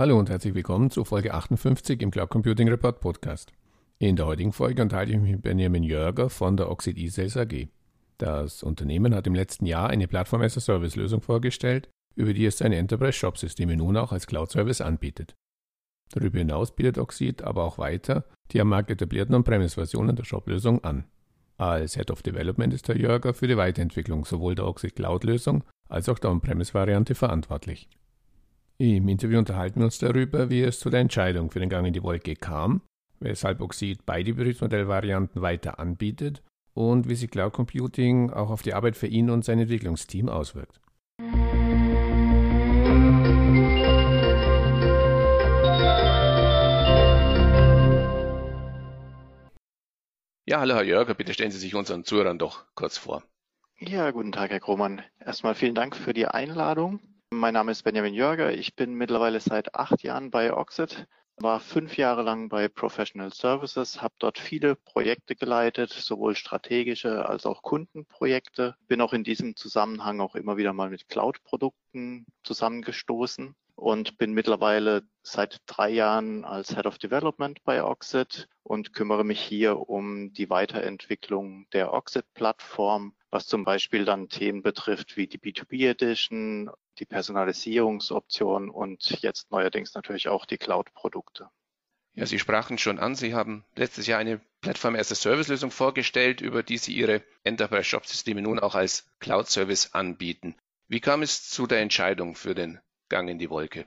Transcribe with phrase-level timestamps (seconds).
[0.00, 3.52] Hallo und herzlich willkommen zu Folge 58 im Cloud Computing Report Podcast.
[3.98, 7.68] In der heutigen Folge unterhalte ich mich mit Benjamin Jörger von der Oxid eSales AG.
[8.16, 13.98] Das Unternehmen hat im letzten Jahr eine Plattform-as-a-Service-Lösung vorgestellt, über die es seine Enterprise-Shop-Systeme nun
[13.98, 15.34] auch als Cloud-Service anbietet.
[16.14, 21.04] Darüber hinaus bietet Oxid aber auch weiter die am Markt etablierten On-Premise-Versionen der Shop-Lösung an.
[21.58, 26.08] Als Head of Development ist Herr Jörger für die Weiterentwicklung sowohl der Oxid Cloud-Lösung als
[26.08, 27.90] auch der On-Premise-Variante verantwortlich.
[28.80, 31.92] Im Interview unterhalten wir uns darüber, wie es zu der Entscheidung für den Gang in
[31.92, 32.80] die Wolke kam,
[33.18, 38.96] weshalb Oxid beide Betriebsmodellvarianten weiter anbietet und wie sich Cloud Computing auch auf die Arbeit
[38.96, 40.80] für ihn und sein Entwicklungsteam auswirkt.
[50.46, 53.22] Ja, hallo Herr Jörger, bitte stellen Sie sich unseren Zuhörern doch kurz vor.
[53.78, 55.02] Ja, guten Tag, Herr Krohmann.
[55.22, 57.09] Erstmal vielen Dank für die Einladung.
[57.32, 58.52] Mein Name ist Benjamin Jörger.
[58.52, 61.06] Ich bin mittlerweile seit acht Jahren bei Oxid,
[61.36, 67.46] war fünf Jahre lang bei Professional Services, habe dort viele Projekte geleitet, sowohl strategische als
[67.46, 68.74] auch Kundenprojekte.
[68.88, 75.04] Bin auch in diesem Zusammenhang auch immer wieder mal mit Cloud-Produkten zusammengestoßen und bin mittlerweile
[75.22, 80.50] seit drei Jahren als Head of Development bei Oxid und kümmere mich hier um die
[80.50, 88.70] Weiterentwicklung der Oxid-Plattform, was zum Beispiel dann Themen betrifft wie die B2B Edition, die Personalisierungsoption
[88.70, 91.48] und jetzt neuerdings natürlich auch die Cloud-Produkte.
[92.14, 95.70] Ja, Sie sprachen schon an, Sie haben letztes Jahr eine Plattform as a Service Lösung
[95.70, 100.56] vorgestellt, über die Sie Ihre Enterprise Shop Systeme nun auch als Cloud Service anbieten.
[100.88, 103.86] Wie kam es zu der Entscheidung für den Gang in die Wolke.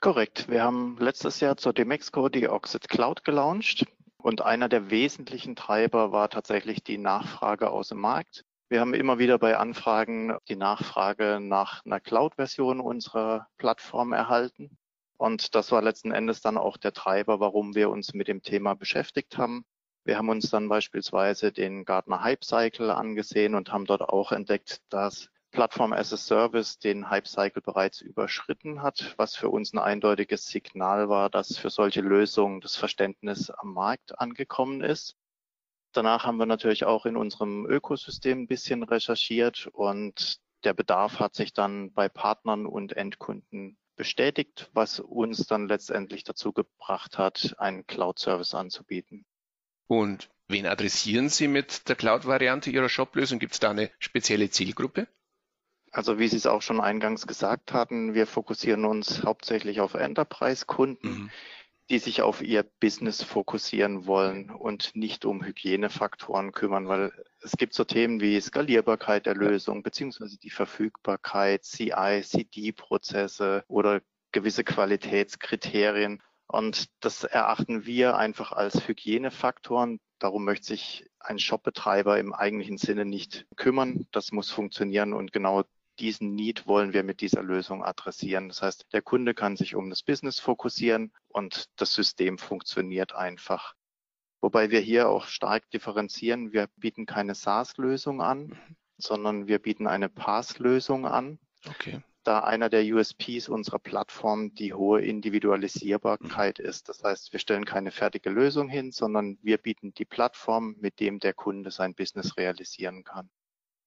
[0.00, 0.48] Korrekt.
[0.48, 3.86] Wir haben letztes Jahr zur Demexco die Oxid Cloud gelauncht
[4.18, 8.44] und einer der wesentlichen Treiber war tatsächlich die Nachfrage aus dem Markt.
[8.72, 14.78] Wir haben immer wieder bei Anfragen die Nachfrage nach einer Cloud-Version unserer Plattform erhalten.
[15.16, 18.74] Und das war letzten Endes dann auch der Treiber, warum wir uns mit dem Thema
[18.74, 19.64] beschäftigt haben.
[20.04, 24.80] Wir haben uns dann beispielsweise den Gartner Hype Cycle angesehen und haben dort auch entdeckt,
[24.88, 29.80] dass Plattform as a Service den Hype Cycle bereits überschritten hat, was für uns ein
[29.80, 35.16] eindeutiges Signal war, dass für solche Lösungen das Verständnis am Markt angekommen ist.
[35.92, 41.34] Danach haben wir natürlich auch in unserem Ökosystem ein bisschen recherchiert und der Bedarf hat
[41.34, 47.86] sich dann bei Partnern und Endkunden bestätigt, was uns dann letztendlich dazu gebracht hat, einen
[47.86, 49.24] Cloud-Service anzubieten.
[49.88, 53.38] Und wen adressieren Sie mit der Cloud-Variante Ihrer Shop-Lösung?
[53.38, 55.08] Gibt es da eine spezielle Zielgruppe?
[55.90, 61.08] Also wie Sie es auch schon eingangs gesagt hatten, wir fokussieren uns hauptsächlich auf Enterprise-Kunden,
[61.08, 61.30] mhm.
[61.90, 67.12] Die sich auf ihr Business fokussieren wollen und nicht um Hygienefaktoren kümmern, weil
[67.42, 74.62] es gibt so Themen wie Skalierbarkeit der Lösung beziehungsweise die Verfügbarkeit, CI, CD-Prozesse oder gewisse
[74.62, 76.22] Qualitätskriterien.
[76.46, 79.98] Und das erachten wir einfach als Hygienefaktoren.
[80.20, 84.06] Darum möchte sich ein Shopbetreiber im eigentlichen Sinne nicht kümmern.
[84.12, 85.64] Das muss funktionieren und genau
[86.00, 88.48] diesen Need wollen wir mit dieser Lösung adressieren.
[88.48, 93.74] Das heißt, der Kunde kann sich um das Business fokussieren und das System funktioniert einfach.
[94.40, 96.52] Wobei wir hier auch stark differenzieren.
[96.52, 98.58] Wir bieten keine SaaS-Lösung an,
[98.96, 101.38] sondern wir bieten eine PaaS-Lösung an.
[101.66, 102.00] Okay.
[102.22, 106.64] Da einer der USPs unserer Plattform die hohe Individualisierbarkeit mhm.
[106.64, 106.88] ist.
[106.88, 111.18] Das heißt, wir stellen keine fertige Lösung hin, sondern wir bieten die Plattform, mit dem
[111.18, 113.30] der Kunde sein Business realisieren kann.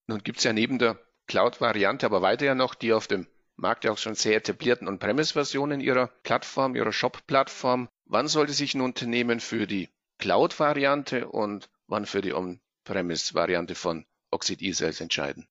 [0.07, 3.84] Nun gibt es ja neben der Cloud-Variante, aber weiter ja noch die auf dem Markt
[3.85, 7.89] ja auch schon sehr etablierten On-Premise-Versionen ihrer Plattform, ihrer Shop-Plattform.
[8.06, 14.61] Wann sollte sich ein Unternehmen für die Cloud-Variante und wann für die On-Premise-Variante von Oxid
[14.61, 15.47] eSales entscheiden?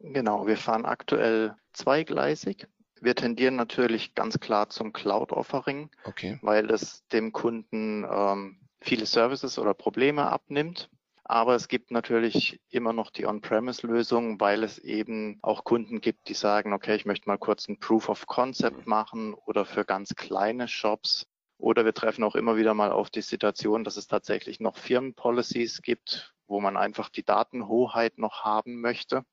[0.00, 2.68] Genau, wir fahren aktuell zweigleisig.
[3.00, 6.38] Wir tendieren natürlich ganz klar zum Cloud-Offering, okay.
[6.42, 10.88] weil es dem Kunden ähm, viele Services oder Probleme abnimmt.
[11.28, 16.34] Aber es gibt natürlich immer noch die On-Premise-Lösung, weil es eben auch Kunden gibt, die
[16.34, 20.68] sagen, okay, ich möchte mal kurz ein Proof of Concept machen oder für ganz kleine
[20.68, 21.26] Shops.
[21.58, 25.82] Oder wir treffen auch immer wieder mal auf die Situation, dass es tatsächlich noch Firmenpolicies
[25.82, 29.24] gibt, wo man einfach die Datenhoheit noch haben möchte.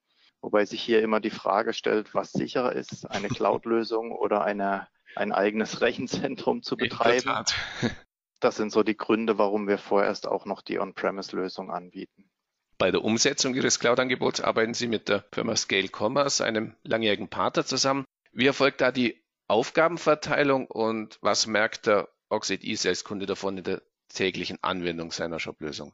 [0.42, 5.31] Wobei sich hier immer die Frage stellt, was sicherer ist, eine Cloud-Lösung oder eine, ein
[5.31, 7.30] eigenes Rechenzentrum zu betreiben.
[8.44, 12.30] Das sind so die Gründe, warum wir vorerst auch noch die On-Premise-Lösung anbieten.
[12.78, 17.66] Bei der Umsetzung Ihres Cloud-Angebots arbeiten Sie mit der Firma Scale Commerce, einem langjährigen Partner,
[17.66, 18.04] zusammen.
[18.34, 24.57] Wie erfolgt da die Aufgabenverteilung und was merkt der Oxid E-Sales-Kunde davon in der täglichen
[24.62, 25.94] Anwendung seiner Shop-Lösung?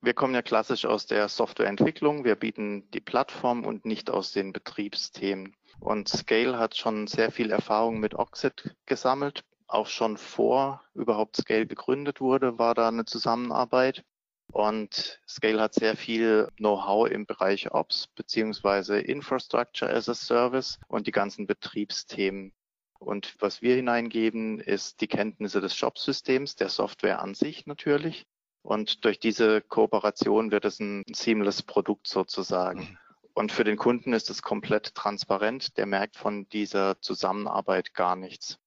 [0.00, 2.24] Wir kommen ja klassisch aus der Softwareentwicklung.
[2.24, 5.54] Wir bieten die Plattform und nicht aus den Betriebsthemen.
[5.78, 9.44] Und Scale hat schon sehr viel Erfahrung mit Oxid gesammelt.
[9.68, 14.04] Auch schon vor überhaupt Scale gegründet wurde, war da eine Zusammenarbeit.
[14.52, 21.06] Und Scale hat sehr viel Know-how im Bereich Ops beziehungsweise Infrastructure as a Service und
[21.06, 22.52] die ganzen Betriebsthemen.
[22.98, 28.26] Und was wir hineingeben, ist die Kenntnisse des Shop-Systems, der Software an sich natürlich.
[28.62, 32.80] Und durch diese Kooperation wird es ein seamless Produkt sozusagen.
[32.80, 32.98] Mhm.
[33.34, 35.76] Und für den Kunden ist es komplett transparent.
[35.76, 38.58] Der merkt von dieser Zusammenarbeit gar nichts.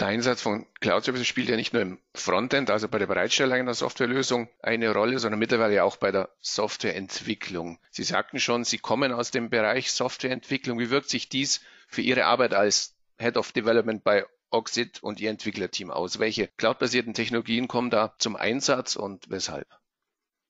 [0.00, 3.54] Der Einsatz von Cloud Services spielt ja nicht nur im Frontend, also bei der Bereitstellung
[3.54, 7.78] einer Softwarelösung eine Rolle, sondern mittlerweile auch bei der Softwareentwicklung.
[7.90, 10.80] Sie sagten schon, Sie kommen aus dem Bereich Softwareentwicklung.
[10.80, 15.30] Wie wirkt sich dies für Ihre Arbeit als Head of Development bei Oxid und Ihr
[15.30, 16.18] Entwicklerteam aus?
[16.18, 19.68] Welche cloudbasierten Technologien kommen da zum Einsatz und weshalb?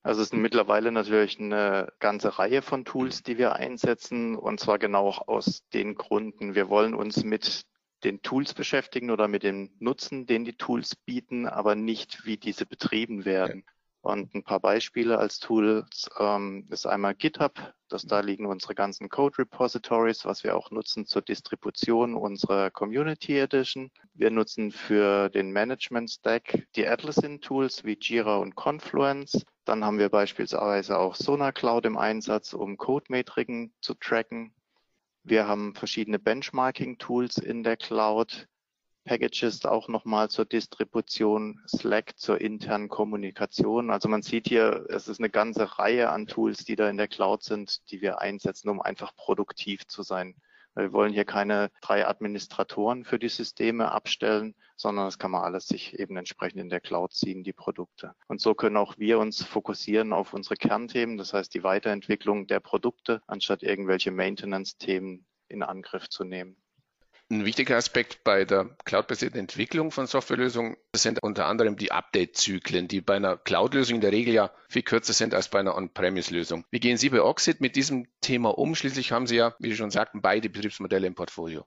[0.02, 4.78] Also es sind mittlerweile natürlich eine ganze Reihe von Tools, die wir einsetzen und zwar
[4.78, 6.54] genau aus den Gründen.
[6.54, 7.66] Wir wollen uns mit
[8.04, 12.66] den Tools beschäftigen oder mit dem Nutzen, den die Tools bieten, aber nicht, wie diese
[12.66, 13.64] betrieben werden.
[14.04, 17.72] Und ein paar Beispiele als Tools ähm, ist einmal GitHub.
[17.88, 23.38] Das, da liegen unsere ganzen Code Repositories, was wir auch nutzen zur Distribution unserer Community
[23.38, 23.90] Edition.
[24.12, 29.42] Wir nutzen für den Management Stack die Atlassian Tools wie Jira und Confluence.
[29.64, 34.52] Dann haben wir beispielsweise auch Sonar Cloud im Einsatz, um Codemetriken zu tracken.
[35.26, 38.46] Wir haben verschiedene Benchmarking-Tools in der Cloud,
[39.04, 43.90] Packages auch nochmal zur Distribution, Slack zur internen Kommunikation.
[43.90, 47.08] Also man sieht hier, es ist eine ganze Reihe an Tools, die da in der
[47.08, 50.34] Cloud sind, die wir einsetzen, um einfach produktiv zu sein.
[50.74, 55.66] Wir wollen hier keine drei Administratoren für die Systeme abstellen, sondern das kann man alles
[55.66, 58.14] sich eben entsprechend in der Cloud ziehen, die Produkte.
[58.26, 62.60] Und so können auch wir uns fokussieren auf unsere Kernthemen, das heißt die Weiterentwicklung der
[62.60, 66.56] Produkte, anstatt irgendwelche Maintenance-Themen in Angriff zu nehmen.
[67.30, 73.00] Ein wichtiger Aspekt bei der cloudbasierten Entwicklung von Softwarelösungen sind unter anderem die Update-Zyklen, die
[73.00, 76.66] bei einer Cloud-Lösung in der Regel ja viel kürzer sind als bei einer On-Premise-Lösung.
[76.70, 78.74] Wie gehen Sie bei Oxid mit diesem Thema um?
[78.74, 81.64] Schließlich haben Sie ja, wie Sie schon sagten, beide Betriebsmodelle im Portfolio.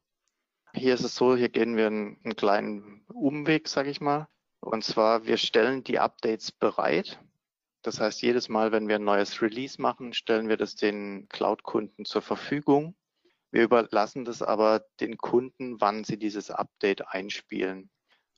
[0.74, 4.28] Hier ist es so, hier gehen wir einen, einen kleinen Umweg, sage ich mal.
[4.60, 7.20] Und zwar, wir stellen die Updates bereit.
[7.82, 12.06] Das heißt, jedes Mal, wenn wir ein neues Release machen, stellen wir das den Cloud-Kunden
[12.06, 12.96] zur Verfügung.
[13.52, 17.90] Wir überlassen das aber den Kunden, wann sie dieses Update einspielen.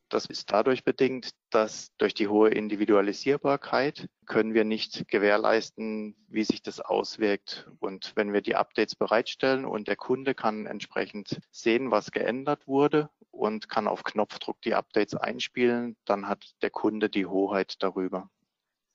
[0.09, 6.63] Das ist dadurch bedingt, dass durch die hohe Individualisierbarkeit können wir nicht gewährleisten, wie sich
[6.63, 7.69] das auswirkt.
[7.79, 13.11] Und wenn wir die Updates bereitstellen und der Kunde kann entsprechend sehen, was geändert wurde
[13.29, 18.31] und kann auf Knopfdruck die Updates einspielen, dann hat der Kunde die Hoheit darüber.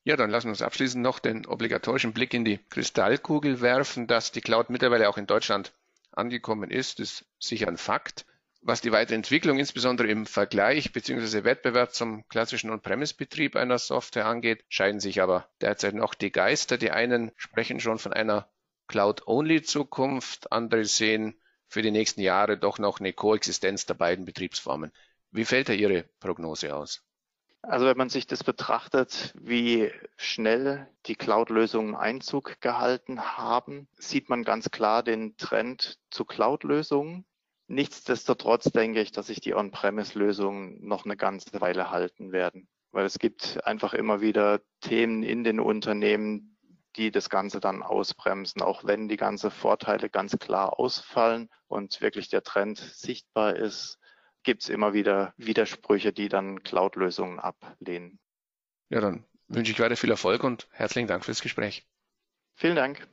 [0.03, 4.33] Ja, dann lassen wir uns abschließend noch den obligatorischen Blick in die Kristallkugel werfen, dass
[4.33, 5.73] die Cloud mittlerweile auch in Deutschland
[6.17, 8.27] angekommen ist, ist sicher ein Fakt.
[8.63, 11.45] Was die weitere Entwicklung insbesondere im Vergleich bzw.
[11.45, 16.79] Wettbewerb zum klassischen On-Premise-Betrieb einer Software angeht, scheiden sich aber derzeit noch die Geister.
[16.79, 18.49] Die einen sprechen schon von einer
[18.87, 21.39] Cloud-Only-Zukunft, andere sehen
[21.69, 24.93] für die nächsten Jahre doch noch eine Koexistenz der beiden Betriebsformen.
[25.31, 27.05] Wie fällt da Ihre Prognose aus?
[27.67, 34.45] Also wenn man sich das betrachtet, wie schnell die Cloud-Lösungen Einzug gehalten haben, sieht man
[34.45, 37.25] ganz klar den Trend zu Cloud-Lösungen.
[37.67, 43.19] Nichtsdestotrotz denke ich, dass sich die On-Premise-Lösungen noch eine ganze Weile halten werden, weil es
[43.19, 46.59] gibt einfach immer wieder Themen in den Unternehmen,
[46.97, 52.29] die das Ganze dann ausbremsen, auch wenn die ganzen Vorteile ganz klar ausfallen und wirklich
[52.29, 53.99] der Trend sichtbar ist,
[54.45, 58.21] gibt es immer wieder Widersprüche, die dann Cloud-Lösungen ablehnen.
[58.91, 61.87] Ja, dann wünsche ich weiter viel Erfolg und herzlichen Dank fürs Gespräch.
[62.55, 63.09] Vielen Dank.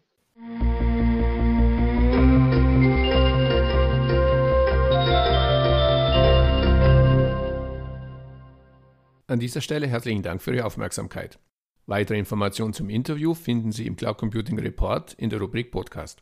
[9.27, 11.39] An dieser Stelle herzlichen Dank für Ihre Aufmerksamkeit.
[11.85, 16.21] Weitere Informationen zum Interview finden Sie im Cloud Computing Report in der Rubrik Podcast.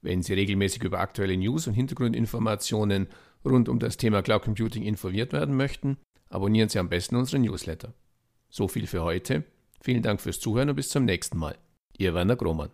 [0.00, 3.08] Wenn Sie regelmäßig über aktuelle News und Hintergrundinformationen
[3.44, 7.94] rund um das Thema Cloud Computing informiert werden möchten, abonnieren Sie am besten unseren Newsletter.
[8.48, 9.44] So viel für heute.
[9.80, 11.56] Vielen Dank fürs Zuhören und bis zum nächsten Mal.
[11.96, 12.70] Ihr Werner Grohmann.